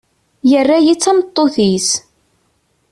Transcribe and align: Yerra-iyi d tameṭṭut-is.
Yerra-iyi 0.51 0.93
d 0.95 0.99
tameṭṭut-is. 1.01 1.89